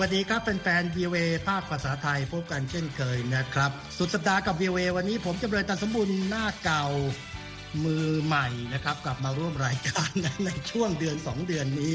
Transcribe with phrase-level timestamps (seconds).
[0.00, 6.86] วัสดีครับเป็นแฟน VOA ภาคภาษาไทยพบกันเช่นเคยนะครับ สุดสัปดาห์กับ VOA วันนี้ผมจะเริญตันสมบูรณ์หน้าเก่า
[7.84, 10.10] มือใหม่นะครับกลับมาร่วมรายการ
[10.46, 11.94] ในช่วงเดือน 2 เดือนนี้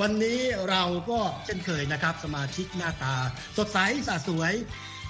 [0.00, 3.16] วันนี้เราก็เช่นเคยนะครับ สมาชิกหน้าตา
[3.56, 3.78] สดใส
[4.08, 4.52] สะสวย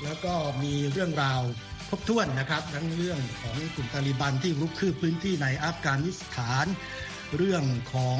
[0.04, 1.40] แล้วก็มีเรื่องราว
[1.88, 6.66] ครบถ้วนนะครับ ทั้งเรื่องของกลุ่มตาลิบันที่รุกคืบพื้นที่ในอัฟกานิสถาน
[7.36, 8.18] เรื่องของ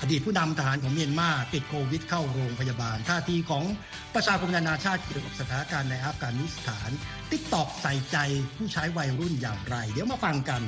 [0.00, 3.64] อดีตผู้นำทหารของเมียนมาติดโควิดเข้าโรงพยาบาล ท่าทีของ
[4.14, 6.90] ประชาคมนานาชาติเกี่ยวกับสถานการณ์ในอัฟกานิสถาน
[7.30, 8.16] ติ๊กตอกใส่ใจ
[8.56, 10.62] ผู้ใช้วัยรุ่นอย่างไร เดี๋ยวมาฟังกัน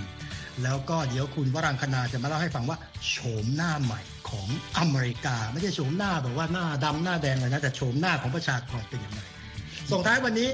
[0.63, 2.79] แล้วก็เดี๋ยวคุณวรังคณาจะมาเล่าให้ฟังว่า
[3.09, 3.15] โฉ
[3.45, 4.49] มหน้าใหม่ของ
[4.79, 9.21] อเมริกา ไม่ใช่โฉมหน้าแบบว่าหน้าดำหน้าแดงเลยนะแต่โฉมหน้าของประชากรเป็นอย่างไร
[9.91, 10.49] ส่งท้ายวันนี้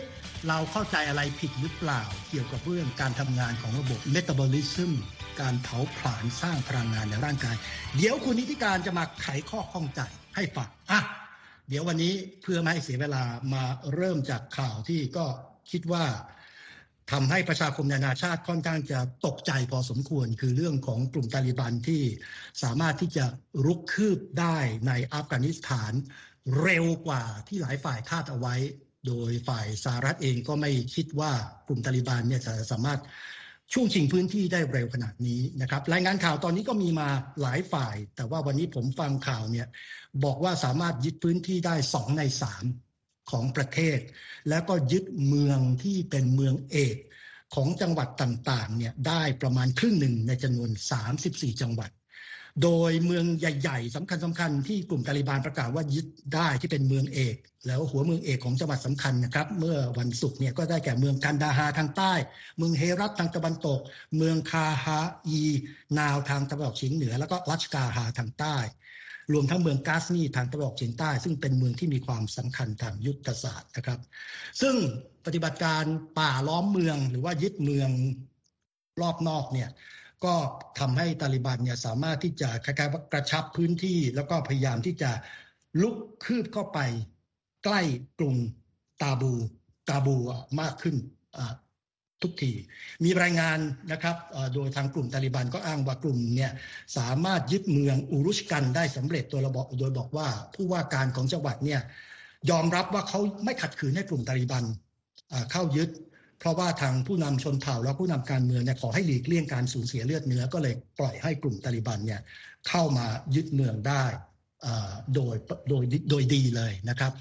[0.49, 4.93] เราเข้าใจอะไรผิดหรือเปล่า เกี่ยวกับเรื่องการทำงานของระบบเมตาบอลิซึม
[5.41, 7.57] การเผาผลาญสร้างพลังงานในร่างกาย
[7.97, 10.01] เดี๋ยวคุณนิติการจะมาไขข้อข้องใจ
[10.37, 11.01] ให้ฟังอะ
[11.69, 15.27] เดี๋ยววันนี้เพื่อไม่ให้เสียเวลามาเริ่มจากข่าวที่ก็
[15.71, 16.05] คิดว่า
[17.13, 22.03] ทำให้ประชาคมนานาชาติค่อนข้างจะตกใจพอสมควร คือเรื่องของกลุ่มตาลิบันที่
[22.63, 23.25] สามารถที่จะ
[23.65, 25.93] รุกคืบได้ในอัฟกานิสถาน
[26.63, 28.55] เร็วกว่าที่หลายฝ่ายคาดเอาไว้
[29.07, 31.33] โดยฝ่ายสหรัฐเองก็ไม่คิดว่า
[31.67, 33.01] กลุ่มตาลิบันเนี่ยจะสามารถ
[33.73, 37.09] ช่วงชิงพื้นที่ได้เร็วขนาดนี้นะครับ รายงานข่าวตอนนี้ก็มีมา
[37.43, 39.67] หลายฝ่าย แต่ว่าวันนี้ผมฟังข่าวเนี่ย
[40.25, 42.65] บอกว่าสามารถยึดพื้นที่ได้สองในสาม
[43.31, 43.99] ของประเทศ
[44.49, 46.97] แล้วก็ยึดเมืองที่เป็นเมืองเอก
[47.55, 50.71] ของจังหวัดต่างๆเนี่ยได้ประมาณครึ่งหนึ่งในจำนวน
[51.17, 51.91] 34 จังหวัด
[52.63, 62.13] โดยเมืองใหญ่ๆสำคัญสำคัญที่กลุ่มตาลิบานประกาศว่ายึดได้ที่เป็นเมืองเอก แล้วหัวเมืองเอกของจังหวัดสำคัญนะครับเมื่อวันศุกร์เนี่ยก็ได้แก่เมืองกันดาฮาทางใต้
[62.59, 63.81] เมืองเฮรัตทางตะวันตก
[64.17, 65.41] เมืองคาฮาอี
[65.99, 68.57] นาวทางตะวันออกเฉียงเหนือ แล้วก็รัชกาฮาทางใต้
[69.33, 74.01] รวมทั้งเมืองกาสนีทางตะวันออกเฉียงใต้ ซึ่งเป็นเมืองที่มีความสำคัญทางยุทธศาสตร์นะครับ
[74.61, 74.75] ซึ่ง
[75.27, 75.85] ปฏิบัติการ
[76.19, 77.91] ป่าล้อมเมืองหรือว่ายึดเมือง
[79.01, 79.69] รอบนอกเนี่ย
[80.25, 80.35] ก็
[80.79, 85.11] ทำให้ตาลิบันเนี่ยสามารถที่จะคล้ายๆกระชับพื้นที่ แล้วก็พยายามที่จะ
[85.83, 86.79] ลุกคืบเข้าไป
[87.65, 87.83] ใกล้
[88.19, 88.37] กรุง
[89.03, 89.33] ตาบู
[89.89, 90.17] ตาบู
[90.61, 90.97] มากขึ้น
[92.23, 92.53] ทุกที
[93.05, 93.59] มีรายงาน
[93.93, 94.17] นะครับ
[94.55, 96.53] โดยทางกลุ่มตาลิบันก็อ้างว่ากลุ่มเนี่ย
[96.99, 101.81] สามารถยึดเมืองอุรุชกันได้สำเร็จโดยระบอกโดยบอกว่าผู้ว่าการของจังหวัดเนี่ย
[102.51, 104.65] ยอมรับว่าเขาไม่ขัดขืนให้กลุ่มตาลิบัน
[105.53, 105.91] เข้ายึด
[106.45, 112.21] เพราะว่าทางผู้นำชนเผ่าและผู้นำการเมืองเนี่ยขอให้หลีกเลี่ยงการสูญเสียเลือดเนื้อก็เลยปล่อยให้กลุ่มตาลิบันเนี่ย
[112.69, 114.05] เข้ามายึดเมืองได้
[115.15, 115.35] โดย
[115.69, 117.13] โดยโดยดีเลยนะครับ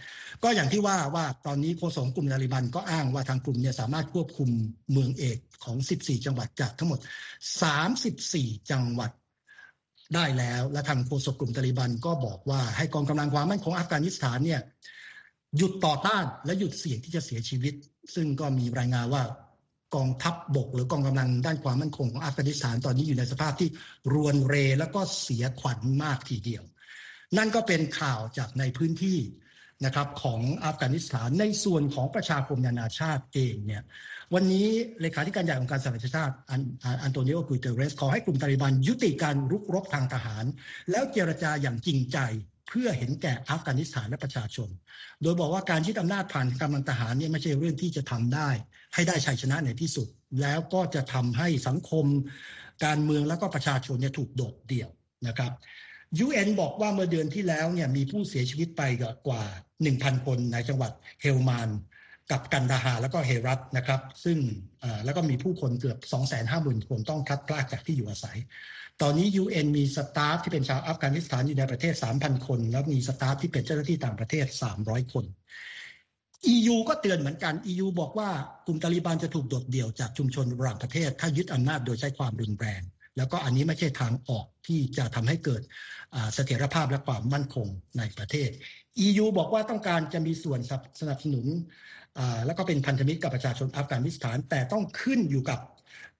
[0.44, 4.50] ก็อย่างที่ว่าว่าตอนนี้โฆษกกลุ่มตาลิบันก็อ้างว่าทางกลุ่มเนี่ยสามารถควบคุม
[4.92, 7.00] เมืองเอกของ 14 จังหวัดจากทั้งหมด
[7.84, 9.12] 34 จังหวัด
[10.16, 14.62] ได้แล้ว และทางโฆษกกลุ่มตาลิบันก็บอกว่าให้กองกำลังความมั่นคงอัฟกานิสถานเนี่ย
[15.58, 17.74] หยุดต่อต้านและหยุดเสี่ยงที่จะเสียชีวิต
[18.16, 19.24] ซึ่งก็มีรายงานว่า
[19.96, 23.70] กองทัพบบกหรือกองกำลังด้านความมั่นคงของอัฟกานิสถานตอนนี้อยู่ในสภาพที่
[24.14, 26.64] รวนเรแล้วก็เสียขวัญมากทีเดียว
[27.38, 29.20] นั่นก็เป็นข่าวจากในพื้นที่
[29.86, 33.84] นะครับของอัฟกานิสถานในส่วนของประชาคมนานาชาติเองเนี่ย
[34.34, 34.68] วันนี้
[35.02, 36.36] เลขาธิการใหญ่ของการสหประชาชาติ
[37.04, 40.46] อันโตนิโอกุเตเรสขอให้กลุ่มตาลิบันยุติการรุกรบทางทหาร
[40.92, 42.18] แล้วเจรจาอย่างจริงใจ
[42.68, 44.70] เพื่อเห็นแก่อัฟกานิสถานและประชาชน
[45.22, 48.50] โดยบอกว่าการยึดอำนาจผ่านกำลังทหารเนี่ยไม่ใช่เรื่องที่จะทำได้
[48.94, 50.08] ให้ได้ชัยชนะในที่สุด
[50.42, 52.06] แล้วก็จะทำให้สังคม
[52.86, 54.90] การเมืองแล้วก็ประชาชนเนี่ยถูกโดดเดี่ยว
[55.28, 55.52] นะครับ
[56.26, 58.82] UN บอกว่าเมื่อเดือนที่แล้วเนี่ยมีผู้เสียชีวิตไป
[59.28, 59.44] กว่า
[59.84, 60.92] 1,000 คนในจังหวัด
[61.22, 61.70] เฮลมาน
[62.32, 64.38] กับกันดาฮาแล้วก็เฮรัตนะครับ ซึ่ง
[65.06, 65.98] แล้วก็มีผู้คนเกือบ
[66.44, 68.38] 250,000 คนต้องคัดพลากจากที่อยู่อาศัย
[69.02, 74.46] ตอนนี้ UN มีสตาฟที่เป็นชาวอัฟกานิสถานอยู่ในประเทศ 3,000 คน แล้วมีสตาฟที่เป็นเจ้าหน้าที่ต่างประเทศ
[74.80, 75.26] 300 คน
[76.54, 78.30] EU ก็เตือนเหมือนกัน EU บอกว่า
[78.66, 82.82] กลุ่มตาลิบันจะถูกโดดเดี่ยวจากชุมชนระหว่างประเทศ ถ้ายึดอำนาจโดยใช้ความรุนแรง
[83.18, 85.62] แล้วก็อันนี้ไม่ใช่ทางออกที่จะทำให้เกิด
[86.34, 88.50] เสถียรภาพและความมั่นคงในประเทศ
[89.06, 90.60] EU บอกว่าต้องการจะมีส่วน
[91.00, 91.46] สนับสนุน
[92.46, 95.60] แล้วก็เป็นพันธมิตรกับประชาชนอัฟกานิสถาน แต่ต้องขึ้นอยู่กับ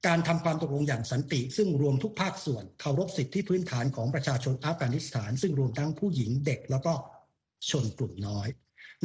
[0.08, 6.94] การทำความตกลงอย่างสันติ ซึ่งรวมทุกภาคส่วนเคารพสิทธิพื้นฐานของประชาชนอัฟกานิสถาน ซึ่งรวมทั้งผู้หญิงเด็กแล้วก็
[7.70, 8.48] ชนกลุ่มน้อย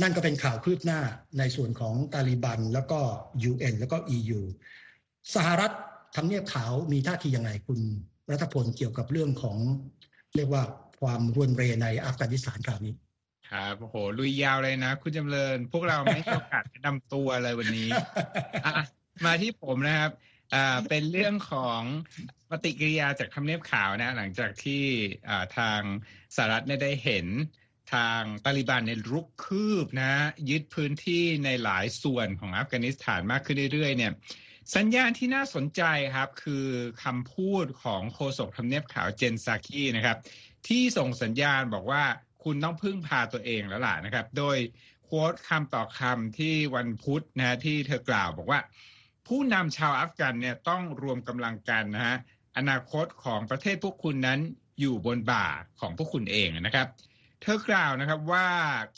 [0.02, 1.00] นั่นก็เป็นข่าวคืบหน้า
[1.38, 3.00] ในส่วนของตาลิบันแล้วก็
[3.50, 4.40] UN แล้วก็ EU
[5.34, 5.72] สหรัฐ
[6.16, 7.80] ทำเนียบขาวมีท่าทียังไงคุณ
[8.30, 9.58] รัฐพลเกี่ยวกับเรื่องของ
[10.36, 10.62] เรียกว่า
[11.00, 12.94] ความรวนเรในอัฟกานิสถานคราวนี้
[13.50, 17.88] ครับโอ้โหลุยยาวเลยนะ คุณจำเริญ พวกเราไม่โอกาสนำตัวเลยวันนี้
[19.24, 20.10] มาที่ผมนะครับ
[20.54, 21.82] อ่าเป็นเรื่องของ
[22.50, 24.84] ปฏิกิริยาจากคำเนียบข่าวนะ หลังจากที่
[25.28, 25.80] อ่าทาง
[26.34, 27.26] สหรัฐได้เห็น
[27.94, 30.12] ทางตาลิบันในรุกคืบนะ
[30.50, 34.12] ยึดพื้นที่ในหลายส่วนของอัฟกานิสถานมากขึ้นเรื่อยๆ เนี่ย
[34.76, 35.82] สัญญาณที่น่าสนใจ
[36.16, 36.66] ครับคือ
[37.04, 40.16] คำพูดของโฆษกทำเนียบขาวเจนซากีนะครับ
[40.68, 42.04] ที่ส่งสัญญาณบอกว่า
[42.44, 44.56] คุณต้องพึ่งพาตัวเองแล้วล่ะนะครับ โดย
[45.04, 48.60] โค้ดคำต่อคำที่วันพุธนะที่เธอกล่าวบอกว่า
[49.28, 52.16] ผู้นำชาวอัฟกันเนี่ยต้องรวมกำลังกันนะฮะ
[52.56, 54.40] อนาคตของประเทศพวกคุณนั้น
[54.80, 55.46] อยู่บนบ่า
[55.80, 56.88] ของพวกคุณเองนะครับ
[57.42, 58.48] เธอกล่าวนะครับว่า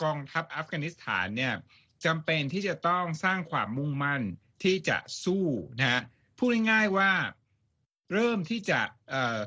[0.03, 1.55] กองทัพอัฟกานิสถานเนี่ย
[2.05, 4.23] จำเป็นที่จะต้องสร้างความมุ่งมั่น
[4.65, 5.47] ที่จะสู้
[5.79, 6.01] นะฮะ
[6.39, 7.13] พูดง่ายๆว่า
[8.13, 8.81] เริ่มที่จะ
[9.11, 9.39] เอ่อ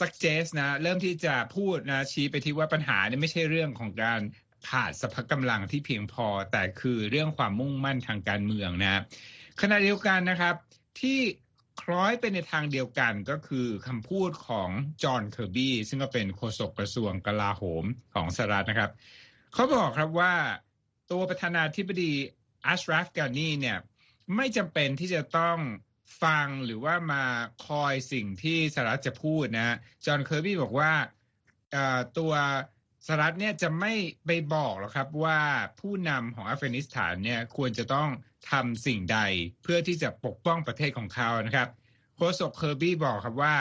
[0.00, 4.20] suggest นะเริ่มที่จะพูดนะชี้ไปที่ว่าปัญหาเนี่ยไม่ใช่เรื่องของการ
[4.68, 9.02] ขาดสภากำลังที่เพียงพอ แต่คือเรื่องความมุ่งมั่นทางการเมืองนะ
[9.60, 10.54] ขณะเดียวกันนะครับ
[11.00, 11.20] ที่
[11.82, 14.68] คล้อยไปในทางเดียวกันก็คือคำพูดของ
[15.02, 17.84] จอห์นเคอร์บี้ซึ่งก็เป็นโฆษกกระทรวงกลาโหม
[18.14, 18.90] ของสหรัฐนะครับ
[19.52, 20.34] เขาบอกครับว่า
[21.10, 22.12] ตัวประธานาธิบดี
[22.66, 23.78] อัชราฟกานีเนี่ย
[24.36, 25.58] ไม่จำเป็นที่จะต้อง
[26.22, 27.24] ฟังหรือว่ามา
[27.66, 30.92] คอยสิ่งที่สหรัฐจะพูดนะจอห์นเคอร์บี้บอกว่า
[32.18, 32.32] ตัว
[33.06, 33.92] สหรัฐเนี่ยจะไม่
[34.26, 35.40] ไปบอกหรอกครับว่า
[35.80, 38.08] ผู้นำของอัฟกานิสถานเนี่ยควรจะต้อง
[38.50, 39.18] ทำสิ่งใด
[39.62, 41.68] เพื่อที่จะปกป้องประเทศของเขานะครับ
[42.16, 43.56] โฆษกเคอร์บี้บอกครับว่า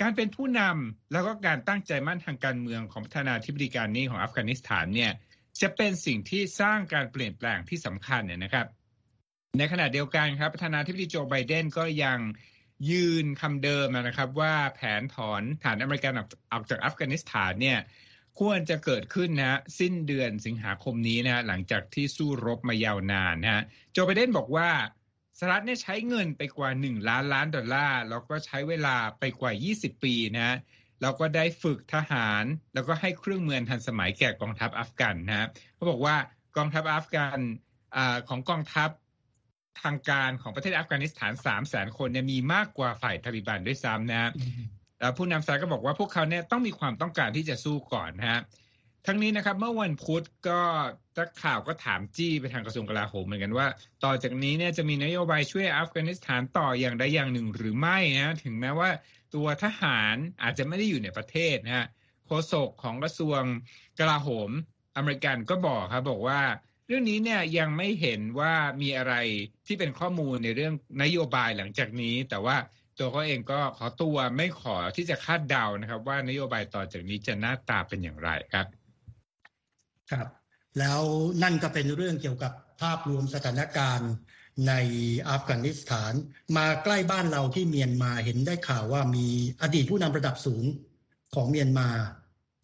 [0.00, 5.12] การเป็นผู้นำแล้วก็การตั้งใจมั่นทางการเมืองของประธานาธิบดีการนี้ของอัฟกานิสถานเนี่ย
[5.60, 8.66] จะเป็นสิ่งที่สร้างการเปลี่ยนแปลงที่สำคัญเนี่ยนะครับ
[9.58, 12.18] ในขณะเดียวกันครับประธานาธิบดีโจไบเดนก็ยัง
[12.90, 16.12] ยืนคำเดิมนะครับว่าแผนถอนฐานอเมริกัน
[16.52, 17.78] ออกจากอัฟกานิสถานเนี่ย
[18.38, 23.62] ควรจะเกิดขึ้นนะ สิ้นเดือนสิงหาคมนี้นะหลังจากที่สู้รบมายาวนานนะฮะ
[23.92, 24.70] โจไบเดนบอกว่า
[25.38, 30.56] สหรัฐเนี่ยใช้เงินไปกว่า 1 ล้านล้านดอลลาร์แล้วก็ใช้เวลาไปกว่า 20 ปีนะ
[31.02, 32.44] แล้วก็ได้ฝึกทหาร
[32.74, 36.16] แล้วก็ให้เครื่องมือทันสมัยแก่กองทัพอัฟกันนะเขาบอกว่า
[36.56, 37.38] กองทัพอัฟกัน
[37.96, 37.98] อ
[38.28, 38.90] ของกองทัพ
[39.82, 44.30] ทางการของประเทศอัฟกานิสถาน3 0 0 0 0 0 คนเนี่ยมีมากกว่าฝ่ายทาลิบันด้วยซ้ำนะ
[45.16, 48.40] ผู้นำสหรัฐก็บอกว่าพวกเขาเนี่ยต้องมีความต้องการที่จะสู้ก่อนนะฮะ
[49.06, 50.60] ทั้งนี้นะครับเมื่อวันพุธก็
[51.18, 53.66] นักข่าวก็ถามจี้ไปทางกระทรวงกลาโหมเหมือนกันว่า
[54.04, 58.90] ต่อจากนี้เนี่ยจะมีนโยบายช่วยอัฟกานิสถานต่ออย่างใดอย่างหนึ่งหรือไม่นะถึงแม้ว่า
[59.34, 61.86] ตัวทหารอาจจะไม่ได้อยู่ในประเทศนะฮะ
[62.26, 63.42] โฆษกของกระทรวง
[63.98, 64.50] กลาโหม
[64.96, 66.40] อเมริกันก็บอกครับบอกว่า
[66.86, 69.14] เรื่องนี้เนี่ยยังไม่เห็นว่ามีอะไร
[69.66, 72.56] ที่เป็นข้อมูลในเรื่องนโยบายหลังจากนี้ แต่ว่า
[72.98, 78.66] ตัวเขาเองก็ขอตัวไม่ขอที่จะคาดเดานะครับ ว่านโยบายต่อจากนี้จะหน้าตาเป็นอย่างไรครับ
[80.10, 80.26] ครับ
[80.78, 81.00] แล้ว
[81.42, 82.52] นั่นก็เป็นเรื่องเกี่ยวกับ
[82.82, 84.12] ภาพรวมสถานการณ์
[84.68, 84.74] ใน
[85.30, 86.12] อัฟกานิสถาน
[86.56, 89.26] มาใกล้บ้านเราที่เมียนมาเห็นได้ข่าวว่ามี
[89.62, 90.64] อดีตผู้นำระดับสูง
[91.34, 91.88] ของเมียนมา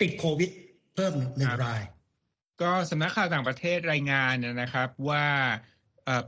[0.00, 0.50] ติดโควิด
[0.94, 1.82] เพิ่มหนึ่งราย
[2.62, 5.26] ก็สำนักข่าวต่างประเทศรายงานนะครับว่า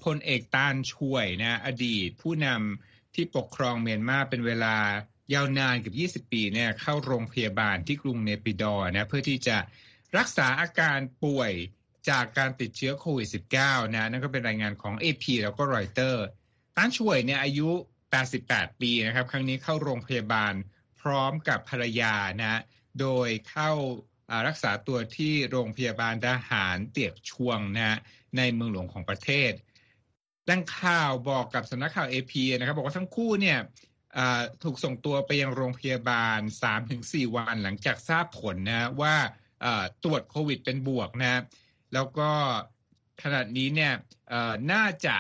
[0.05, 4.77] พลเอกตานช่วยนะอดีตผู้นำ ที่ปกครองเมียนมาเป็นเวลา
[5.35, 9.57] ยาวนานเกือบ20 ปีเนี่ยเข้าโรงพยาบาลที่กรุงเนปิดอร์นะเพื่อที่จะ
[10.17, 11.53] รักษาอาการป่วย
[12.09, 13.29] จากการติดเชื้อโควิด
[13.59, 16.25] -19 นะนั่นก็เป็นรายงานของ AP แล้วก็รอยเตอร์
[16.77, 17.71] ต้านช่วยเนี่ยอายุ
[18.27, 20.55] 88 ปีนะครับครั้งนี้เข้าโรงพยาบาล
[21.01, 22.61] พร้อมกับภรรยานะ
[23.01, 23.71] โดยเข้า
[24.47, 27.99] รักษาตัวที่โรงพยาบาลทหารเตียกชวงนะ
[28.37, 29.53] ในเมืองหลวงของประเทศ
[30.47, 33.59] แหล่งข่าวบอกกับสำนักข่าวเอพีนะครับบอกว่าทั้งคู่เนี่ย
[34.63, 36.41] ถูกส่งตัวไปยังโรงพยาบาล
[36.89, 39.15] 3-4 วันหลังจากทราบผลนะว่า
[40.05, 41.43] ตรวจโควิดเป็นบวกนะ
[41.95, 42.31] แล้วก็
[43.23, 43.93] ขณะนี้เนี่ย
[44.73, 45.17] น่าจะ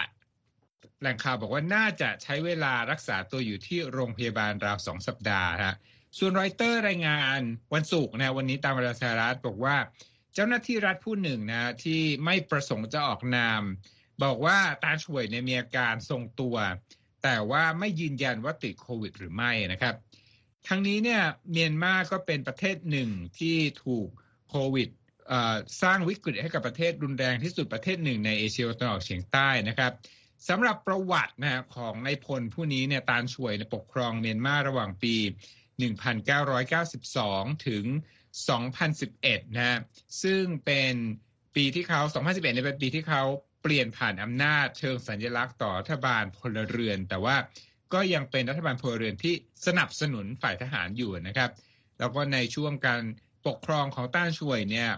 [1.01, 5.75] แหล่งข่าวบอกว่าน่าจะใช้เวลารักษาตัวอยู่ที่โรงพยาบาลราวสองสัปดาห์ฮะ
[6.19, 7.41] ส่วนรอยเตอร์รายงาน
[7.75, 9.77] วันศุกร์นะวันนี้ตามเวลาสหรัฐบอกว่า
[10.35, 13.63] เจ้าหน้าที่รัฐผู้หนึ่งนะที่ไม่ประสงค์จะออกนาม
[14.23, 16.57] บอกว่าตาช่วยเนี่ยมีอาการทรงตัว
[17.23, 19.95] แต่ว่าไม่ยืนยันว่าติดโควิดหรือไม่นะครับ
[20.69, 24.09] ทั้งนี้เนี่ยเมียนมาก็เป็นประเทศหนึ่งที่ถูก
[24.49, 24.89] โควิด
[25.83, 29.93] สร้างวิกฤตให้กับประเทศรุนแรงที่สุดประเทศหนึ่งในเอเชียตะวันออกเฉียงใต้นะครับ
[30.49, 35.15] สำหรับประวัตินะของนายพลผู้นี้เนี่ยตาช่วยปกครองเมียนมาระหว่างปี
[36.81, 37.85] 1992 ถึง
[38.71, 39.81] 2011 นะ
[40.23, 40.95] ซึ่งเป็น
[41.57, 43.23] ปีที่เขา 2011เนี่ยเป็นปีที่เขา
[43.69, 47.37] เปลี่ยนผ่านอำนาจเชิงสัญลักษณ์ต่อรัฐบาลพลเรือน แต่ว่า
[47.95, 49.35] ก็ยังเป็นรัฐบาลพลเรือนที่
[49.67, 51.51] สนับสนุนฝ่ายทหารอยู่นะครับ
[51.99, 53.03] แล้วก็ในช่วงการ
[53.47, 54.91] ปกครองของต้านช่วยเนี่ย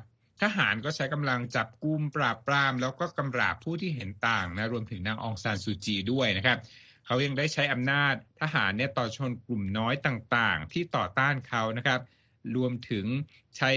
[0.43, 6.59] ทหารก็ใช้กำลังจับกุมปราบปราม แล้วก็กำราบผู้ที่เห็นต่างนะรวมถึงนางองซานซูจีด้วยนะครับ
[7.07, 12.01] เขายังได้ใช้อำนาจทหารเนี่ยต่อชนกลุ่มน้อยต่างๆ ที่ต่อต้านเขานะครับ
[12.57, 13.07] รวมถึง
[13.57, 13.71] ใช้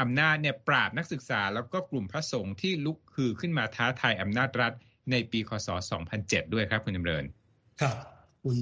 [0.00, 4.72] อำนาจเนี่ยปราบนักศึกษาแล้วก็กลุ่มพระสงฆ์ที่ลุกคือขึ้นมาท้าทายอำนาจรัฐ
[5.10, 5.68] ในปีคศ
[6.10, 7.24] 2007 ด้วยครับคุณจำเริญ
[7.80, 7.96] ครับ
[8.44, 8.58] คุณ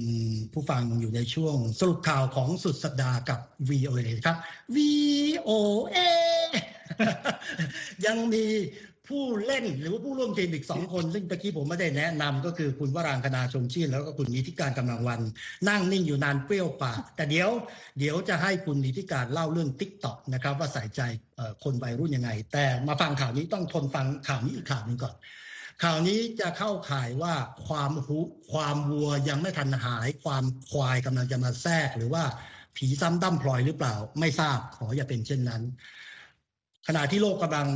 [0.53, 3.39] ผู้ฟังอยู่ในช่วงสรุปข่าวของสุดสัปดาห์กับ
[3.69, 4.37] VOA ครับ
[4.75, 5.97] VOA
[8.05, 8.45] ยังมี
[9.09, 15.21] ผู้เล่นหรือว่าผู้ร่วมทีมอีกสองคน ซึ่งตะกี้ผมไม่ได้แนะนำก็คือคุณวรางคณาชมชื่น แล้วก็คุณนิติการกำลังวัน
[15.69, 17.49] นั่งนิ่งอยู่นานเปรี้ยวปาก แต่เดี๋ยว
[17.99, 21.01] เดี๋ยวจะให้คุณนิติการเล่าเรื่องทิกตอกนะครับว่าใส่ใจ
[21.63, 25.15] คนวัยรุ่นยังไง แต่มาฟังข่าวนี้ต้องทนฟังข่าวนี้อีกข่าวหนึ่งก่อน
[25.83, 27.33] ข่าวนี้จะเข้าข่ายว่า
[27.67, 28.17] ความหู
[28.51, 32.23] ความวัวยังไม่ทันหาย ความควายกำลังจะมาแทรกหรือว่า
[32.77, 35.61] ผีซ้ำดั้มพลอยหรือเปล่า ไม่ทราบขออย่าเป็นเช่นนั้น
[36.87, 37.67] ขณะที่โลกกำลัง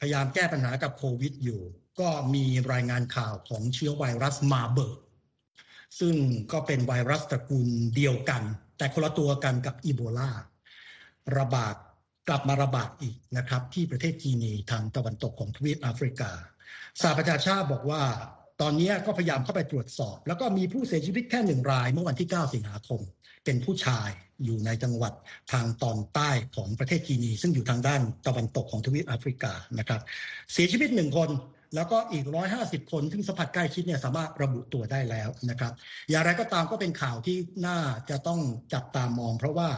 [0.00, 1.62] พยายามแก้ปัญหากับโควิดอยู่
[2.00, 4.98] ก็มีรายงานข่าวของเชื้อไวรัสมาเบิร์ก
[6.00, 6.14] ซึ่ง
[6.52, 8.42] ก็เป็นไวรัสตระกูลเดียวกัน
[8.78, 10.30] แต่คนละตัวกันกับอีโบลา
[11.38, 11.76] ระบาด
[12.28, 16.30] กลับมาระบาดอีกนะครับ ที่ประเทศกีนีทางตะวันตกของทวีปแอฟริกา
[17.00, 18.02] สหประชาชาติบอกว่า
[18.60, 23.00] ตอนนี้ก็พยายามเข้าไปตรวจสอบ แล้วก็มีผู้เสียชีวิตแค่หนึ่งรายเมื่อวันที่ 9 สิงหาคม
[23.44, 24.08] เป็นผู้ชาย
[24.44, 25.12] อยู่ในจังหวัด
[25.52, 30.00] ทางตอนใต้ของประเทศกีนี ซึ่งอยู่ทางด้านตะวันตกของทวีปแอฟริกานะครับ
[30.52, 31.30] เสียชีวิตหนึ่งคน
[31.74, 32.24] แล้วก็อีก
[32.58, 35.72] 150 คนซึ่งสัมผัสใกล้ชิดเนี่ยสามารถระบุตัวได้แล้วนะครับ
[36.10, 37.36] อย่างไรก็ตามก็เป็นข่าวที่
[37.66, 37.78] น่า
[38.10, 38.40] จะต้อง
[38.74, 39.68] จับตามอง เพราะว่า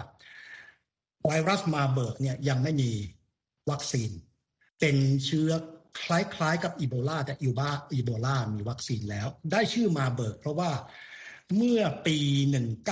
[1.26, 2.90] ไวรัสมาเบิร์กเนี่ยยังไม่มี
[3.70, 4.10] วัคซีน
[4.80, 5.50] เป็นเชื้อ
[6.04, 10.70] คล้ายๆกับอีโบลาแต่อีบาอีโบลามีวัคซีนแล้ว ได้ชื่อมาเบิร์กเพราะว่า
[11.56, 12.18] เมื่อปี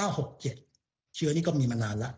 [0.01, 2.15] 1967 เชื้อนี้ก็มีมานานแล้ว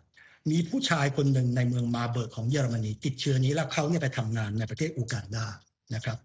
[0.50, 5.46] มีผู้ชายคนหนึ่งในเมืองมาเบิร์กของเยอรมนี ติดเชื้อนี้แล้วเขาเนี่ยไปทำงานในประเทศอูกันดา
[5.94, 6.18] นะครับ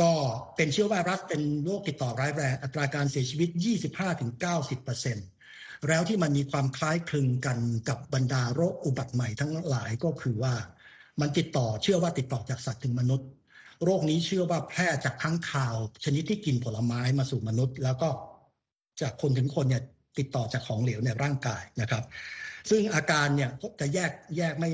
[0.00, 0.10] ก็
[0.56, 3.48] เป็นเชื้อไวรัสเป็นโรคติดต่อร้ายแรง อัตราการเสียชีวิต
[5.08, 10.54] 25-90%แล้วที่มันมีความคล้ายคลึงกันกับบรรดาโรคอุบัติใหม่ทั้งหลายก็คือว่า
[11.20, 13.28] มันติดต่อเชื่อว่าติดต่อจากสัตว์ถึงมนุษย์
[13.84, 18.08] โรคนี้เชื่อว่าแพร่จากค้างคาว ชนิดที่กินผลไม้มาสู่มนุษย์ แล้วก็
[19.00, 19.82] จากคนถึงคนเนี่ย
[20.18, 22.04] ติดต่อจากของเหลวในร่างกายนะครับ
[22.70, 24.70] ซึ่งอาการเนี่ยจะแยกแยกไม่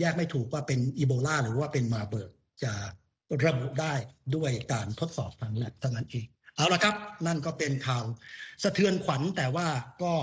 [0.00, 2.30] แยกไม่ถูกว่าเป็นอีโบลาหรือว่าเป็นมาเบิร์ก
[2.62, 2.72] จะ
[3.46, 3.94] ระบุได้
[4.36, 6.26] ด้วยการทดสอบทางแลบเท่านั้นเอง
[6.56, 8.04] เอาละครับ นั่นก็เป็นข่าว
[8.62, 9.66] สะเทือนขวัญแต่ว่า
[10.02, 10.14] ก็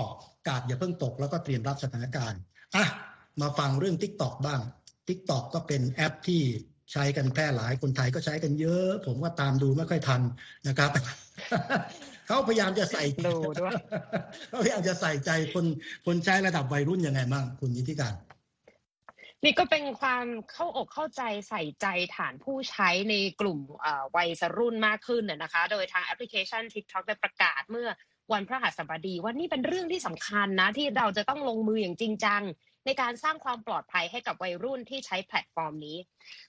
[0.48, 2.40] กาดอย่าเพิ่งตกแล้วก็เตรียมรับสถานการณ์
[2.74, 2.86] อะ
[3.40, 4.60] มาฟังเรื่อง t ิ k t o k บ้าง
[5.08, 6.42] t ิ k t o k ก็เป็นแอปที่
[6.92, 10.22] ใช้กันแพร่หลายคนไทยก็ใช้กันเยอะ ผมก็ตามดูไม่ค่อยทัน
[10.68, 10.90] นะครับ
[12.26, 13.74] เขาพยายามจะใส่ดูด้วย
[14.48, 15.64] เขาพยายามจะใส่ใจคน
[16.06, 18.14] คนใช้ระดับวัยรุ่นยังไงบ้างคุณนิติการ
[19.44, 21.86] นี่ก็เป็นความเข้าอกเข้าใจใส่ใจ
[22.16, 23.58] ฐานผู้ใช้ในกลุ่ม
[24.16, 27.88] วัยรุ่นมากขึ้นนะคะ โดยทางแอปพลิเคชัน TikTok ได้ประกาศเมื่อ
[28.32, 32.42] วันพฤหัสบดีว่านี่เป็นเรื่องที่สำคัญนะ ที่เราจะต้องลงมืออย่างจริงจัง
[32.86, 35.96] ในการสร้างความปลอดภัยให้กับวัยรุ่นที่ใช้แพลตฟอร์มนี้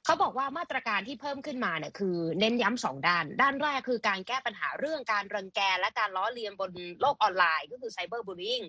[0.06, 6.72] เขาบอกว่ามาตรการที่เพิ่มขึ้นมาเนี่ยคือ เน้นย้ำสองด้าน ด้านแรกคือการแก้ปัญหาเรื่องการรังแกและการล้อเลียนบน
[7.02, 8.62] โลกออนไลน์ ก็คือ cyberbullying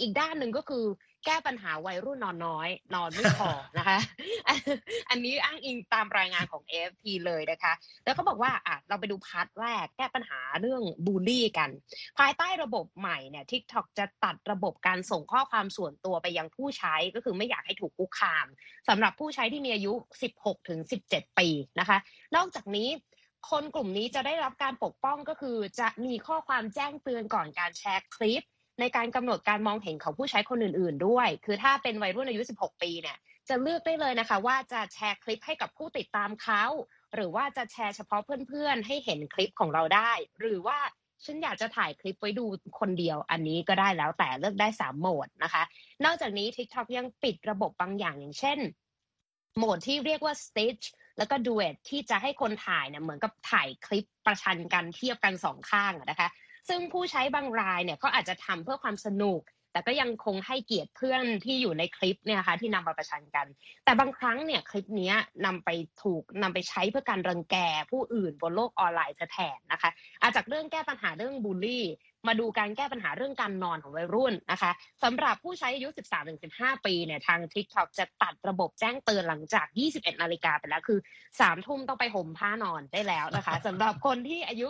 [0.00, 0.84] อีกด้านหนึ่งก็คือ
[1.26, 3.98] แก้ปัญหาวัยรุ่นนอนน้อย นอนไม่พอนะคะ
[5.10, 7.72] อันนี้อ้างอิงตามรายงานของ AFP เลยนะคะ
[8.04, 11.70] แล้วก็บอกว่าอะเราไปดู part แรกแก้ปัญหาเรื่องบูลลี่กัน
[12.18, 18.46] ภายใต้ระบบใหม่เนี่ย TikTok จะตัดระบบการส่งข้อความส่วนตัวไปยังผู้ใช้ก็คือไม่อยากให้ถูกคุกคาม
[18.88, 19.92] สำหรับผู้ใช้ที่มีอายุ
[20.32, 20.80] 16ถึง
[21.10, 21.48] 17 ปี
[21.80, 21.98] นะคะ
[22.36, 22.88] นอกจากนี้
[23.50, 28.42] คนกลุ่มนี้จะได้รับการปกป้องก็คือจะมีข้อความแจ้งเตือนก่อนการแชร์คลิป
[28.80, 33.16] ในการกำหนดการมองเห็นของผู้ใช้คนอื่น ๆ ด้วย คือถ้าเป็นวัยรุ่นอายุ 16 ปีเนี่ย
[33.48, 36.64] จะเลือกได้เลยนะคะ ว่าจะแชร์คลิปให้กับผู้ติดตามเขา
[37.14, 40.78] หรือว่าจะแชร์เฉพาะเพื่อนๆ ให้เห็นคลิปของเราได้ หรือว่า
[41.24, 42.44] ฉันอยากจะถ่ายคลิปไว้ดู
[42.80, 45.62] คนเดียว อันนี้ก็ได้แล้วแต่เลือกได้ 3 โหมดนะคะ
[46.04, 48.58] นอกจากนี้ TikTok ยังปิดระบบบางอย่างอย่างเช่น
[49.56, 50.84] โหมดที่เรียกว่า Stitch
[51.18, 56.28] แล้วก็ Duet ที่จะให้คนถ่ายเนี่ยเหมือนกับถ่ายคลิปประชันกันเทียบกันสองข้างนะคะ
[56.68, 59.42] ซึ่งผู้ใช้บางรายเนี่ยก็อาจจะทำเพื่อความสนุก
[59.72, 63.46] แต่ก็ยังคงให้เกียรติเพื่อนที่อยู่ในคลิปเนี่ยค่ะที่นำมาประชันกัน
[63.84, 65.12] แต่บางครั้งเนี่ยคลิปนี้
[65.46, 65.70] นำไป
[66.02, 67.56] ถูกนำไปใช้เพื่อการรังแก
[67.90, 69.90] ผู้อื่นบนโลกออนไลน์แทนนะคะ
[70.22, 71.84] อาจากเรื่องแก้ปัญหาเรื่องบูลลี่
[72.26, 74.70] มาดูการแก้ปัญหาเรื่องการนอนของวัยรุ่นนะคะ
[75.02, 75.88] สำหรับผู้ใช้อายุ
[76.36, 80.98] 13-15 ปีเนี่ยทาง TikTok จะตัดระบบแจ้งเตือนหลังจาก 21 นาฬิกาไปแล้วคือ
[81.32, 84.68] 3 ทุ่มต้องไปห่มผ้านอนได้แล้วนะคะสำหรับคนที่อายุ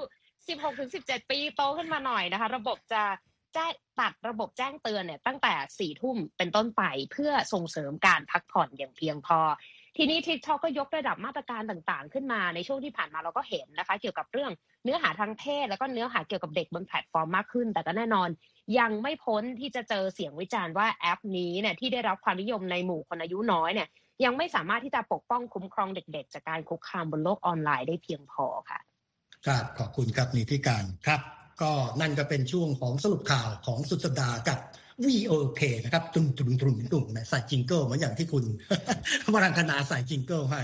[0.48, 3.02] 16ถึง17 ปีโตขึ้นมาหน่อยนะคะ ระบบจะ
[3.54, 3.66] แจ้
[4.00, 6.82] ตัดระบบแจ้งเตือนเนี่ยตั้งแต่สี่ทุ่มเป็นต้นไป
[7.12, 9.40] เพื่อส่งเสริมการพักผ่อนอย่างเพียงพอ
[9.96, 14.52] ทีนี้ TikTok ก็ยกระดับมาตรการต่างๆ ขึ้นมาในช่วงที่ผ่านมาเราก็เห็นนะคะ เกี่ยวกับเรื่อง
[14.84, 18.28] เนื้อหาทางเพศ แล้วก็เนื้อหาเกี่ยวกับเด็กบนแพลตฟอร์มมากขึ้น แต่ก็แน่นอน
[18.78, 23.88] ยังไม่พ้นที่จะเจอเสียงวิจารณ์ว่าแอปนี้เนี่ยที่ได้รับความนิยมในหมู่คนอายุน้อยเนี่ย
[24.24, 28.80] ยังไม่สามารถที่จะปกป้องคุ้มครองเด็ก ๆ จากการคุกคามบนโลกออนไลน์ได้เพียงพอค่ะ
[29.46, 31.20] ครับขอบคุณครับนิติการครับ
[31.62, 34.58] ก็นั่นก็เป็นช่วงของสรุปข่าวของสุดสัปดาห์กับ
[35.06, 38.44] VOA นะครับตุ่มตุ่มตุ่มตุ่มใส่ jingle เหมือนอย่างที่คุณ
[39.32, 40.60] วรังคณาใส่ jingle ให้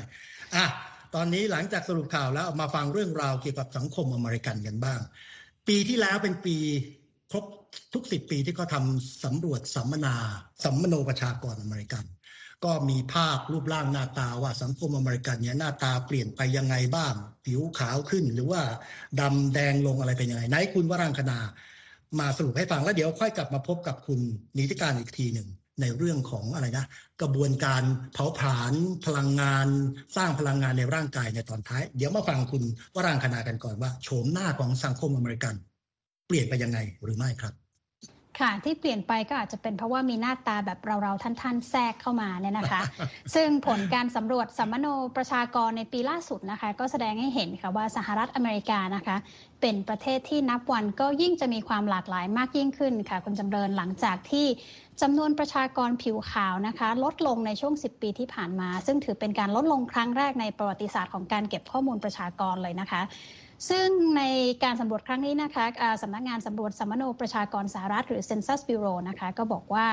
[0.55, 0.67] อะ
[1.15, 5.01] ตอนนี้หลังจากสรุปข่าวแล้วมาฟังเรื่องราวเกี่ยวกับสังคมอเมริกันกันบ้าง
[5.69, 6.57] ปีที่แล้วเป็นปี
[7.31, 7.45] ครบ
[7.95, 10.15] ทุกสิบปีที่เขาทำสำรวจสัมมนา
[10.65, 12.05] สัมมโนประชากรอเมริกัน
[12.65, 18.63] ก็มีภาพรูปร่างหน้าตาว่าสังคมอเมริกันเนี่ยหน้าตาเปลี่ยนไปยังไงบ้าง ผิวขาวขึ้นหรือว่า
[19.21, 21.39] ดำแดงลงอะไรเป็นยังไงไหนคุณวรังคณา
[22.19, 24.21] มาสรุปให้ฟังแล้วเดี๋ยวค่อยกลับมาพบกับคุณ
[24.59, 25.49] นิติการอีกทีหนึ่ง
[25.81, 26.87] ในเรื่องของอะไรนะ
[27.23, 28.75] กระบวนการเผาผลาญ
[29.07, 29.69] พลังงาน
[30.17, 32.63] สร้างพลังงานในร่างกายในตอนท้าย เดี๋ยวมาฟังคุณ
[32.95, 35.55] วรางคณากันก่อนว่าโฉมหน้าของสังคมอเมริกัน
[36.27, 37.68] เปลี่ยนไปยังไงหรือไม่ครับ
[38.41, 42.81] ค่ะที่เปลี่ยนไปก็อาจจะเป็นเพราะว่ามีหน้าตาแบบเราๆท่านๆ แทรกเข้ามาเนี่ยนะคะ
[43.35, 49.17] ซึ่งผลการสำรวจสัมมโนประชากรในปีล่าสุดนะคะ ก็แสดงให้เห็นค่ะว่าสหรัฐอเมริกานะคะ
[49.61, 54.47] เป็นประเทศที่นับวันก็ยิ่งจะมีความหลากหลายมากยิ่งขึ้นค่ะคุณจำเริญหลังจากที่
[55.03, 63.03] จำนวนประชากรผิวขาวนะคะ ลดลงในช่วง 10 ปีที่ผ่านมา ซึ่งถือเป็นการลดลงครั้งแรกในประวัติศาสตร์ของการเก็บข้อมูลประชากรเลยนะคะ
[63.69, 64.23] ซึ่งใน
[64.65, 65.65] การสำรวจครั้งนี้นะคะ
[66.03, 69.87] สำนักงานสำรวจสัมมโนประชากรสหรัฐหรือ Census Bureau นะคะก็บอกว่า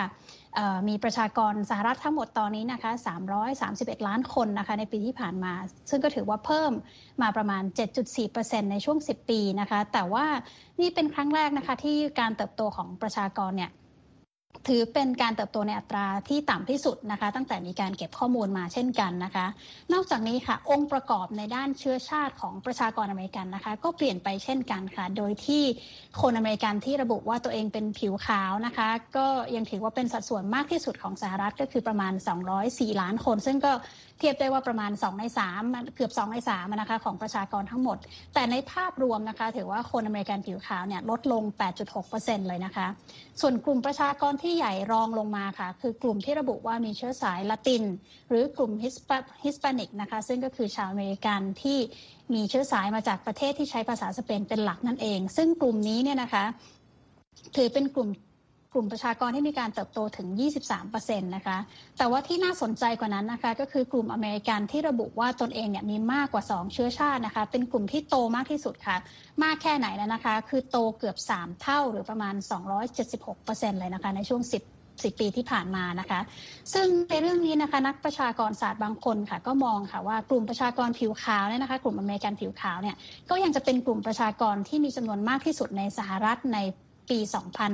[0.88, 2.92] มีประชากรสหรัฐทั้งหมดตอนนี้นะคะ
[3.50, 5.54] 331 ล้านคนนะคะในปีที่ผ่านมา
[5.90, 6.72] ซึ่งก็ถือว่าเพิ่ม
[7.22, 7.64] มาประมาณ
[8.18, 10.26] 7.4%ในช่วง 10 ปีนะคะ แต่ว่า
[10.82, 13.72] นี่เป็นครั้งแรกนะคะที่การเติบโตของประชากรเนี่ย
[14.68, 19.46] ถือเป็นการเติบโตในอัตราที่ต่ำที่สุดนะคะ ตั้งแต่มีการเก็บข้อมูลมาเช่นกันนะคะ
[19.94, 25.64] นอกจากนี้ค่ะ องค์ประกอบในด้านเชื้อชาติของประชากรอเมริกันนะคะ ก็เปลี่ยนไปเช่นกันค่ะ โดยที่
[26.22, 32.14] คนอเมริกันที่ระบุว่าตัวเองเป็นผิวขาวนะคะ ก็ยังถือว่าเป็นสัดส่วนมากที่สุดของสหรัฐก็คือประมาณ
[32.58, 33.74] 204 ล้านคน ซึ่งก็
[34.20, 35.24] เทียบได้ว่าประมาณ 2 ใน
[35.60, 37.98] 3 เกือบ 2 ใน3นะคะของประชากรทั้งหมด
[38.34, 41.44] แต่ในภาพรวมนะคะถือว่าคนอเมริกันผิวขาวเนี่ยลดลง
[41.96, 42.88] 8.6%เลยนะคะ
[43.42, 47.84] ส่วนกลุ่มประชากรที่ใหญ่รองลงมาค่ะ คือกลุ่มที่ระบุว่ามีเชื้อสายละติน
[48.30, 51.78] หรือกลุ่มฮิสปานิกนะคะซึ่งก็คือชาวอเมริกันที่
[52.34, 56.46] มีเชื้อสายมาจากประเทศที่ใช้ภาษาสเปนเป็นหลักนั่นเอง ซึ่งกลุ่มนี้เนี่ยนะคะ
[57.56, 58.10] ถือเป็นกลุ่ม
[58.75, 60.27] กลุ่มประชากรที่มีการเติบโตถึง
[60.81, 61.57] 23%นะคะ
[61.98, 68.98] แต่ว่าที่น่าสนใจกว่านั้นนะคะ ก็คือกลุ่มอเมริกันที่ระบุว่าตนเองเนี่ยมีมากกว่า 2 เชื้อชาตินะคะ เป็นกลุ่มที่โตมากที่สุดค่ะ
[69.44, 72.35] มากแค่ไหนแล้วนะคะ คือโตเกือบ 3 เท่าหรือประมาณ
[73.07, 74.53] 276%เลยนะคะ ในช่วง 10
[75.03, 76.20] 10ปีที่ผ่านมานะคะ
[76.74, 82.96] ซึ่งในเรื่องนี้นะคะนักประชากรศาสตร์บางคนค่ะ ก็มองค่ะว่ากลุ่มประชากรผิวขาวเนี่ยนะคะ กลุ่มอเมริกันผิวขาวเนี่ย
[83.29, 86.59] ก็ยังจะเป็นกลุ่มประชากรที่มีจำนวนมากที่สุดในสหรัฐใน
[87.09, 87.20] ปี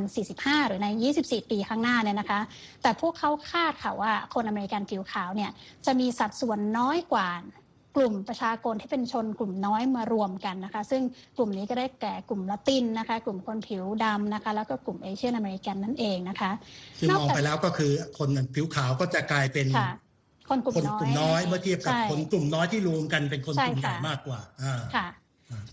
[0.07, 0.87] 2045 หรือใน
[1.21, 2.41] 24 ปีข้างหน้าเนี่ยนะคะ
[2.81, 5.51] แต่พวกเขาคาดค่ะว่าคนอเมริกันผิวขาวเนี่ย
[5.85, 7.27] จะมีสัดส่วนน้อยกว่า
[7.97, 11.01] กลุ่มประชากรที่เป็นชนกลุ่มน้อยมารวมกันนะคะ ซึ่ง
[11.37, 16.51] กลุ่มนี้ก็ได้แก่กลุ่มละตินนะคะ กลุ่มคนผิวดำนะคะ แล้วก็กลุ่มเอเชียนอเมริกันนั่นเองนะคะ
[16.99, 19.67] ซึ่งมองไปแล้วก็คือคนผิวขาวก็จะกลายเป็น
[20.49, 24.39] คนกลุ่มน้อยเมื่อเทียบกับคนกลุ่มน้อยที่รวมกันเป็นคนกลุ่มใหญ่มากกว่า
[24.95, 25.07] ค่ะ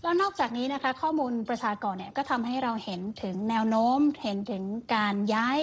[0.03, 4.63] แล้วนอกจากนี้นะคะ ข้อมูลประชากรเนี่ยก็ทำให้เราเห็นถึงแนวโน้มเห็นถึง
[4.95, 5.59] การย้าย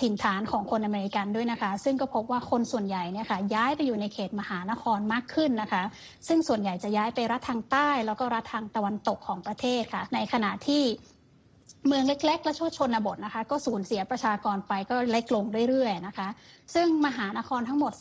[0.00, 5.82] ถิ่นฐานของคนอเมริกันด้วยนะคะ ซึ่งก็พบว่าคนส่วนใหญ่เนี่ยค่ะย้ายไปอยู่ในเขตมหานครมากขึ้นนะคะ
[6.28, 10.82] ซึ่งส่วนใหญ่จะย้ายไปรัฐทางใต้ แล้วก็รัฐทางตะวันตกของประเทศค่ะ ในขณะที่
[11.86, 16.28] เมืองเล็ก ๆ และชชนบทนะคะ ก็สูญเสียประชากรไปก็เล็กลงเรื่อยๆนะคะ
[16.74, 17.92] ซึ่งมหานครทั้งหมด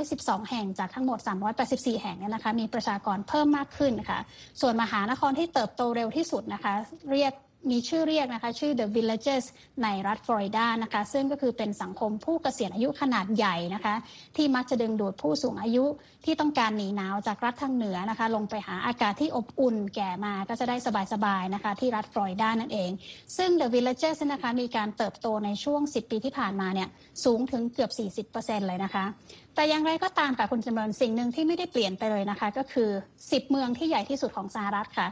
[0.00, 1.18] 312 แห่งจากทั้งหมด
[1.60, 4.20] 384 แห่งเนี่ยนะคะ มีประชากรเพิ่มมากขึ้นนะคะ
[4.60, 6.72] ส่วนมหานครที่เติบโตเร็วที่สุดนะคะ
[7.10, 7.32] เรียก
[7.68, 9.44] มีชื่อเรียกนะคะชื่อ The Villages
[9.82, 13.94] ในรัฐฟลอริดานะคะซึ่งก็คือเป็นสังคมผู้เกษียณอายุขนาดใหญ่นะคะ
[14.36, 15.84] ที่มักจะดึงดูดผู้สูงอายุ
[16.24, 20.76] ที่ต้องการหนีหนาวจากรัฐทางเหนือนะคะลงไปหาอากาศที่อบอุ่นแก่มาก็จะได้
[21.12, 22.90] สบายๆนะคะที่รัฐฟลอริดานั่นเอง
[23.36, 26.88] ซึ่ง The Villages นะคะมีการเติบโตในช่วง 10 ปีที่ผ่านมาเนี่ย
[27.24, 27.90] สูงถึงเกือบ
[28.30, 29.04] 40%เลยนะคะ
[29.54, 35.06] แต่อย่างไรก็ตามค่ะคุณจำเริญสิ่งหนึ่งที่ไม่ได้เปลี่ยนไปเลยนะคะ ก็คือ 10 เมืองที่ใหญ่ที่สุดของสหรัฐค่ะ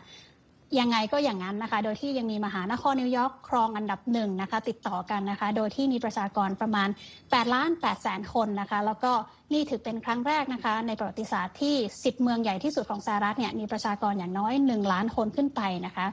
[0.81, 9.13] ยังไงก็อย่างนั้นนะคะ โดยที่ยังมีมหานครนิวยอร์กครองอันดับหนึ่งนะคะ ติดต่อกันนะคะ โดยที่มีประชากรประมาณ8ล้าน8แสนคนนะคะ แล้วก็
[9.53, 16.07] นี่ถือเป็นครั้งแรกนะคะ ในประวัติศาสตร์ที่ 10 เมืองใหญ่ที่สุดของสหรัฐเนี่ยมีประชากรอย่างน้อย 1 ล้านคนขึ้นไปนะคะ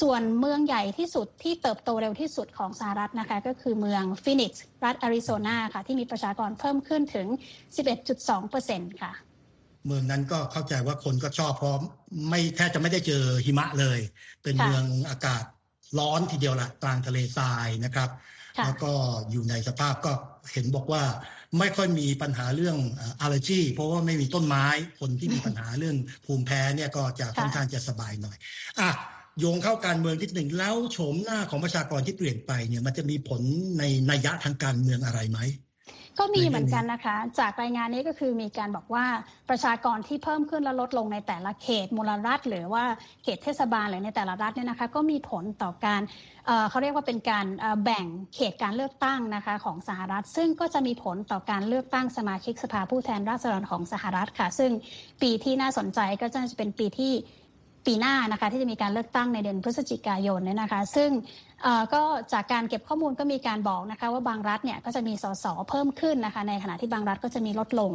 [0.00, 7.26] ส่วนเมืองใหญ่ที่สุดที่เติบโตเร็วที่สุดของสหรัฐนะคะ ก็คือเมืองฟินิกส์รัฐอาริโซนาค่ะที่มีประชากรเพิ่มขึ้นถึง
[8.18, 9.12] 11.2%ค่ะ
[9.88, 11.74] เมืองนั้นก็เข้าใจว่าคนก็ชอบเพราะ
[12.30, 13.98] ไม่แทบจะไม่ได้เจอหิมะเลย
[14.42, 15.44] เป็นเมืองอากาศ
[15.98, 18.10] ร้อนทีเดียวละกลางทะเลทรายนะครับ
[18.64, 18.92] แล้วก็
[19.30, 20.12] อยู่ในสภาพก็
[20.52, 21.02] เห็นบอกว่า
[21.58, 22.76] ไม่ค่อยมีปัญหาเรื่อง
[23.20, 24.66] อัลเลอร์จีเพราะว่าไม่มีต้นไม้
[25.00, 28.36] คนที่มีปัญหาเรื่องภูมิแพ้เนี่ยก็จะค่อนข้างจะสบายหน่อย
[28.80, 28.90] อะ
[29.38, 33.40] โยงเข้าการเมืองที่หนึ่งแล้วโฉมหน้าของประชากรที่เปลี่ยนไปเนี่ยมันจะมีผล
[33.78, 35.38] ในนัยยะทางการเมืองอะไรไหม
[36.18, 39.04] ก็มีเหมือนกันนะคะ จากรายงานนี้ก็คือมีการบอกว่า
[39.50, 42.84] ประชากรที่เพิ่มขึ้นและลดลงในแต่ละเขตมูลรัฐ หรือว่า
[43.22, 46.00] เขตเทศบาลหรือในแต่ละรัฐเนี่ยนะคะ ก็มีผลต่อการ
[46.70, 47.46] เขาเรียกว่าเป็นการ
[47.84, 54.70] แบ่งเขตการเลือกตั้งนะคะของสหรัฐ ซึ่งก็จะมีผลต่อการเลือกตั้งสมาชิกสภาผู้แทนราษฎรของสหรัฐค่ะ ซึ่ง
[55.22, 57.12] ปีที่น่าสนใจก็จะเป็นปีที่
[57.88, 61.10] ปีหน้านะคะที่จะมีการเลือกตั้งในเดือนพฤศจิกายนเนี่ยนะคะ ซึ่ง
[61.94, 67.92] ก็จากการเก็บข้อมูลก็มีการบอกนะคะว่าบางรัฐเนี่ยก็จะมีสสเพิ่มขึ้นนะคะในขณะที่บางรัฐก็จะมีลดลง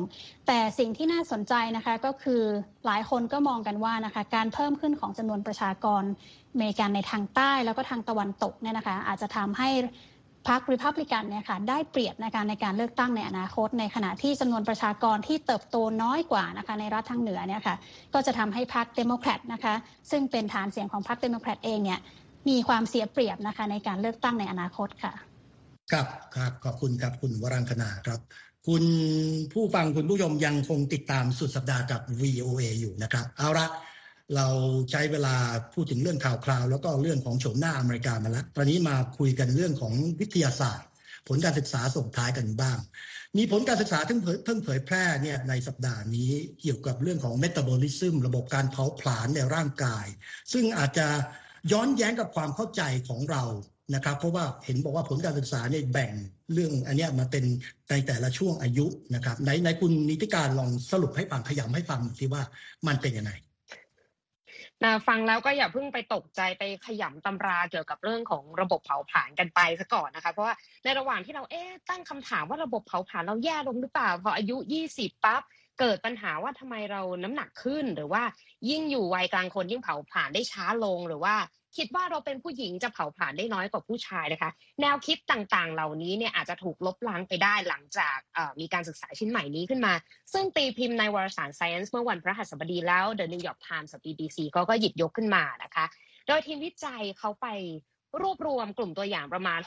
[0.47, 2.41] แต่สิ่งที่น่าสนใจนะคะก็คือ
[2.85, 6.03] หลายคนก็มองกันว่านะคะการเพิ่มขึ้นของจำนวนประชากร
[6.53, 9.69] อเมริกันในทางใต้แล้วก็ทางตะวันตกเนี่ยนะคะอาจจะทำให้
[10.47, 17.75] พรรคริพับลิกันเนี่ยค่ะได้เปรียบในการในการเลือกตั้งในอนาคต ในขณะที่จำนวนประชากรที่เติบโตน้อยกว่านะคะในรัฐทางเหนือเนี่ยค่ะ
[18.13, 19.73] ก็จะทำให้พรรคเดโมแครตนะคะ
[20.11, 21.99] ซึ่งเป็นฐานเสียงของพรรคเดโมแครตเองเนี่ย
[22.49, 25.13] มีความเสียเปรียบนะคะในการเลือกตั้งในอนาคตค่ะ
[25.91, 28.19] ครับครับขอบคุณครับคุณวรังคณาครับ
[28.67, 28.83] คุณ
[29.53, 33.65] ผู้ฟังคุณผู้ชมยังคงติดตามสุดสัปดาห์กับ VOA อยู่นะครับ เอาละ
[34.35, 34.47] เรา
[34.91, 35.35] ใช้เวลา
[35.73, 40.87] พูดถึงเรื่องข่าวคราว แล้วก็เรื่องของโฉมหน้าอเมริกามาแล้วตอนนี้มาคุยกันเรื่องของวิทยาศาสตร์
[41.27, 42.77] ผลการศึกษาส่งท้ายกันบ้าง
[43.37, 46.31] มีผลการศึกษาเพิ่งเผยแพร่เนี่ยในสัปดาห์นี้
[46.61, 50.05] เกี่ยวกับเรื่องของเมตาบอลิซึมระบบการเผาผลาญในร่างกาย
[50.53, 51.07] ซึ่งอาจจะ
[51.71, 53.43] ย้อนแย้งกับความเข้าใจของเรา
[53.95, 56.11] นะครับเพราะว่าเห็นบอกว่าผลการศึกษาเนี่ยแบ่ง
[56.53, 57.43] เรื่องอันนี้มาเป็น
[57.89, 62.41] ในแต่ละช่วงอายุนะครับในในคุณนิติการลองสรุปให้ฟังขยำให้ฟังสิว่า
[62.87, 63.31] มันเป็นยังไง
[65.07, 74.57] ฟังแล้วก็อย่าเพิ่งไปตกใจไปขยำตำราเกี่ยวกับเรื่องของระบบเผาผลาญกันไปซะก่อนนะคะ เพราะว่าในระหว่างที่เราเอ๊ตั้งคำถามว่าระบบเผาผลาญเราแย่ลงหรือเปล่าพออายุ
[74.89, 75.41] 20ปั๊บ
[75.79, 78.23] เกิดปัญหาว่าทำไมเราน้ำหนักขึ้นหรือว่า
[78.69, 81.35] ยิ่งอยู่วัยกลางคนยิ่งเผาผลาญได้ช้าลงหรือว่า
[81.77, 88.17] คิดว่าเราเป็นผู้หญิงจะเผาผลาญได้น้อยกว่าผู้ชายนะคะ แนวคิดต่างๆ เหล่านี้เนี่ยอาจจะถูกลบล้างไปได้หลังจาก
[88.59, 89.93] มีการศึกษาชิ้นใหม่นี้ขึ้นมา
[90.33, 95.85] ซึ่งตีพิมพ์ในวารสาร Science เมื่อวันพระหัสบดีแล้ว The New York Times กับ BBC ก็ก็หยิบยกขึ้นมานะคะ
[96.27, 97.47] โดยทีมวิจัยเขาไป
[98.21, 99.59] รวบรวมกลุ่มตัวอย่างประมาณ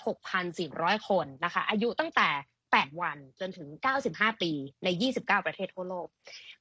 [0.50, 2.28] 6,400 คนนะคะ อายุตั้งแต่
[2.66, 3.68] 8 วันจนถึง
[4.04, 4.52] 95 ปี
[4.84, 4.88] ใน
[5.18, 6.06] 29 ประเทศทั่วโลก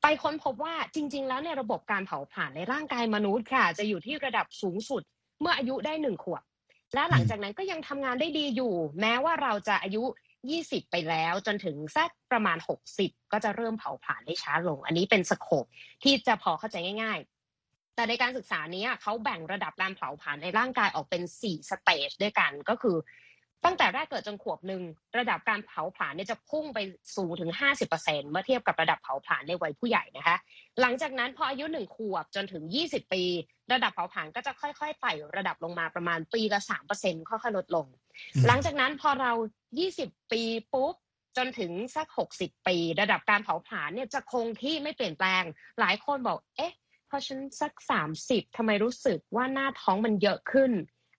[0.02, 5.04] ไปค้นพบว่าจริง ๆ แล้วในระบบการเผาผลาญในร่างกายมนุษย์ค่ะ จะอยู่ที่ระดับสูงสุด
[5.42, 6.44] เมื่ออายุได้หนึ่งขวบ
[6.94, 10.04] และหลังจากนั้นก็ยังทำงานได้ดีอยู่ แม้ว่าเราจะอายุ
[10.48, 12.58] 20 ไปแล้ว จนถึงสักประมาณ
[12.96, 15.66] 60 ก็จะเริ่มเผาผลาญได้ช้าลง อันนี้เป็นสโคป
[16.04, 17.20] ที่จะพอเข้าใจง่าย
[17.58, 22.98] ๆ แต่ในการศึกษานี้เขาแบ่งระดับการเผาผลาญในร่างกายออกเป็น 4 สเตจด้วยกันก็คือ
[23.66, 24.82] ตั้งแต่แรกเกิดจนขวบหนึ่ง
[25.18, 26.80] ระดับการเผาผลาญเนี่ยจะพุ่งไป
[27.16, 27.52] สูงถึง
[27.92, 30.38] 50%เมื่อเทียบกับระดับเผาผลาญในวัยผู้ใหญ่นะคะ
[30.82, 33.24] หลังจากนั้นพออายุหนึ่งขวบจนถึง 20 ปี
[33.74, 36.60] ระดับเผาผลาญก็จะค่อยๆไต่ระดับลงมาประมาณปีละ
[36.96, 37.86] 3%ค่อยๆลดลง
[38.48, 39.32] หลังจากนั้นพอเรา
[39.82, 40.42] 20 ปี
[40.74, 40.96] ปุ๊บ
[41.38, 45.44] จนถึงสัก 60 ปี ระดับการเผาผลาญเนี่ยจะคงที่ไม่เปลี่ยนแปลง
[45.80, 46.74] หลายคนบอกเอ๊ะ
[47.10, 47.74] พอฉันสัก
[48.16, 50.72] 30ทำไมรู้สึกว่าหน้าท้องมันเยอะขึ้น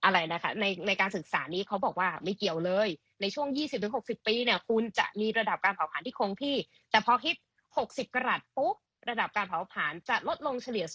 [0.04, 2.88] อะไรนะคะ ในในการศึกษานี้เขาบอกว่าไม่เกี่ยวเลย
[3.20, 3.48] ในช่วง
[3.88, 6.56] 20-60 ปีเนี่ยคุณจะมีระดับการเผาผลาญที่คงที่
[6.90, 7.36] แต่พอคิด
[7.76, 8.76] 60 กรัตปุ๊บ
[9.08, 10.86] ระดับการเผาผลาญจะลดลงเฉลี่ย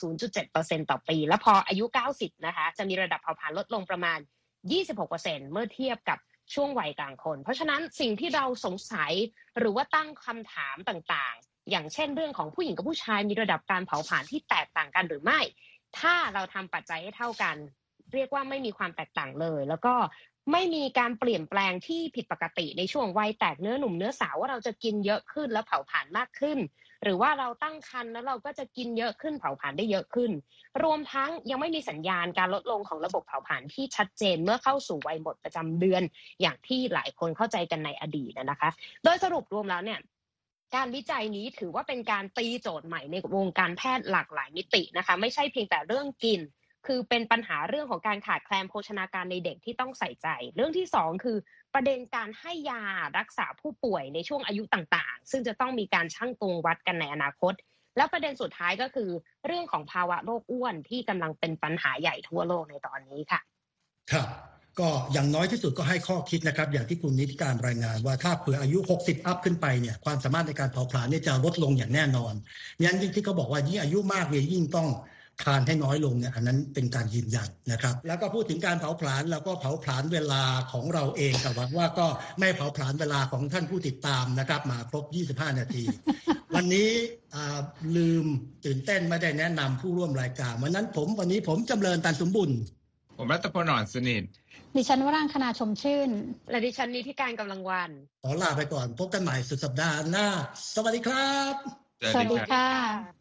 [0.42, 1.86] 0.7%ต่อปี แล้วพออายุ
[2.16, 4.20] 90 นะคะ จะมีระดับเผาผลาญลดลงประมาณ
[4.86, 6.20] 26%เมื่อเทียบกับ
[6.54, 9.14] ช่วงวัยกลางคน เพราะฉะนั้นสิ่งที่เราสงสัย
[9.60, 15.40] หรือว่าตั้งคำถามต่างๆ อย่างเช่นเรื่องของผู้หญิงกับผู้ชายมีระดับการเผาผลาญที่แตกต่างกันหรือไม่
[16.00, 17.58] ถ้าเราทำปัจจัยให้เท่ากัน
[18.14, 19.94] เรียกว่าไม่มีความแตกต่างเลย แล้วก็
[20.52, 26.58] ไม่มีการเปลี่ยนแปลงที่ผิดปกติในช่วงวัยแตกเนื้อหนุ่มเนื้อสาวว่าเราจะกินเยอะขึ้นแล้วเผาผลาญมากขึ้น
[27.04, 30.32] หรือว่าเราตั้งครรภ์แล้วเราก็จะกินเยอะขึ้นเผาผลาญได้เยอะขึ้น
[30.84, 36.04] รวมทั้งยังไม่มีสัญญาณการลดลงของระบบเผาผลาญที่ชัดเจนเมื่อเข้าสู่วัยหมดประจำเดือน
[36.42, 38.70] อย่างที่หลายคนเข้าใจกันในอดีตนะคะ
[39.04, 40.00] โดยสรุปรวมแล้วเนี่ย
[40.76, 46.40] การวิจัยนี้ถือว่าเป็นการตีโจทย์ใหม่ในวงการแพทย์หลากหลายมิตินะคะ ไม่ใช่เพียงแต่เรื่องกิน
[46.88, 51.38] คือเป็นปัญหาเรื่องของการขาดแคลนโภชนาการในเด็กที่ต้องใส่ใจ เรื่องที่ 2 คือ
[51.74, 52.84] ประเด็นการให้ยา
[53.18, 57.54] รักษาผู้ป่วยในช่วงอายุต่างๆ ซึ่งจะต้องมีการชั่งตรงวัดกันในอนาคต
[57.98, 59.10] แล้วประเด็นสุดท้ายก็คือ
[59.48, 63.40] เรื่องของภาวะโรคอ้วนที่กำลังเป็นปัญหาใหญ่ทั่วโลกในตอนนี้ค่ะ
[64.12, 64.28] ครับ
[64.80, 72.34] ก็อย่างน้อยที่สุดก็ให้ข้อคิดนะครับ อย่างที่คุณนิติการรายงานว่าถ้าเผื่ออายุ 60 อัพขึ้นไปเนี่ยความสามารถในการเผาผลาญเนี่ยจะลดลงอย่างแน่นอน
[72.84, 74.88] งั้นที่เขาบอกว่ายิ่งอายุมากเนี่ยยิ่งต้อง
[75.44, 82.08] ทานให้น้อยลงเนี่ยอันนั้นเป็นการยืนยันนะครับ แล้วก็พูดถึงการเผาผลาญเราก็เผาผลาญเวลาของเราเองแต่หวังว่าก็
[82.40, 85.84] ไม่เผาผลาญเวลาของท่านผู้ติดตามนะครับมาครบ 25 นาที
[86.56, 86.90] วันนี้
[87.96, 88.26] ลืม
[88.66, 92.52] ตื่นเต้นไม่ได้แนะนำผู้ร่วมรายการวันนั้นผมวันนี้ผมจำเริญตันสมบุญ
[93.18, 94.24] ผมรัตพลนอนสนิท
[94.76, 96.10] ดิฉันวรังคณาชมชื่น
[96.50, 97.90] และดิฉันนี้ที่การกำลังวัน
[98.24, 100.28] ขอลาไปก่อน พบกันใหม่สุดสัปดาห์หน้า
[100.76, 101.54] สวัสดีครับ
[102.14, 103.21] สวัสดีค่ะ